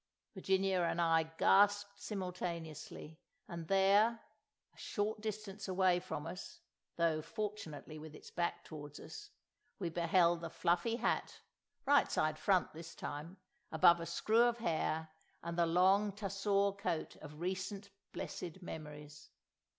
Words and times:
Virginia 0.33 0.81
and 0.81 0.99
I 0.99 1.21
gasped 1.37 2.01
simultaneously; 2.01 3.19
and 3.47 3.67
there, 3.67 4.19
a 4.73 4.77
short 4.79 5.21
distance 5.21 5.67
away 5.67 5.99
from 5.99 6.25
us 6.25 6.61
(though, 6.95 7.21
fortunately 7.21 7.99
with 7.99 8.15
its 8.15 8.31
back 8.31 8.63
towards 8.65 8.99
us), 8.99 9.29
we 9.77 9.89
beheld 9.91 10.41
the 10.41 10.49
fluffy 10.49 10.95
hat 10.95 11.41
(rightside 11.87 12.39
front 12.39 12.73
this 12.73 12.95
time), 12.95 13.37
above 13.71 13.99
a 13.99 14.07
screw 14.07 14.41
of 14.41 14.57
hair, 14.57 15.09
and 15.43 15.55
the 15.55 15.67
long 15.67 16.13
tussore 16.13 16.75
coat 16.75 17.15
of 17.17 17.39
recent 17.39 17.91
blessed 18.11 18.63
memories! 18.63 19.29